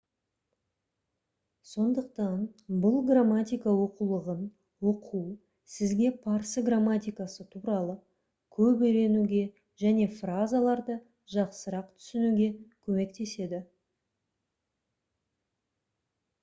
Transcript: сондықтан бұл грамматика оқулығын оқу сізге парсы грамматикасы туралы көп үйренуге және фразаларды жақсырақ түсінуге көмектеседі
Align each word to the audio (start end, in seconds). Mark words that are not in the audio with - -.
сондықтан 1.71 2.39
бұл 2.85 2.95
грамматика 3.09 3.73
оқулығын 3.81 4.39
оқу 4.91 5.19
сізге 5.73 6.07
парсы 6.23 6.63
грамматикасы 6.69 7.45
туралы 7.51 7.95
көп 8.59 8.81
үйренуге 8.87 9.43
және 9.83 10.09
фразаларды 10.23 10.95
жақсырақ 11.35 11.93
түсінуге 11.99 12.49
көмектеседі 12.87 13.61